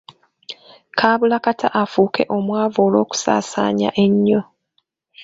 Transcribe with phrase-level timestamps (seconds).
[0.99, 4.41] Kaabulakata afuuke omwavu olw'okusaasaanya ennyo.